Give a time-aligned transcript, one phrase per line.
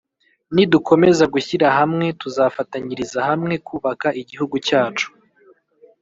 [0.53, 5.07] nidukomeza gushyira hamwe tuzafatanyiriza hamwe kubaka igihugu cyacu